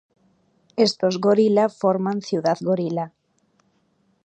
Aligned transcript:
Estos 0.85 1.19
gorila 1.25 1.67
forman 1.69 2.23
Ciudad 2.29 2.57
Gorila. 2.69 3.11